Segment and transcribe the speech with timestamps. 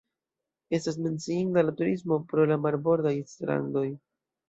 [0.71, 3.89] Estas menciinda la turismo pro la marbordaj strandoj.